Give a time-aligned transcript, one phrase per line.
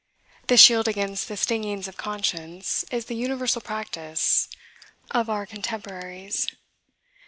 [0.47, 4.49] The shield against the stingings of conscience, is the universal practice,
[5.13, 6.47] or our contemporaries.